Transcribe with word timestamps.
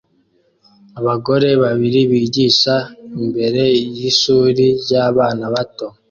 Abagore 0.99 1.49
babiri 1.63 1.99
bigisha 2.11 2.75
imbere 3.21 3.63
y'ishuri 3.95 4.65
ry'abana 4.83 5.45
bato 5.53 5.87